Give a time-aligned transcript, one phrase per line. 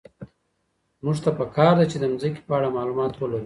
[1.03, 3.39] موږ ته په کار ده چي د مځکي په اړه معلومات ولرو.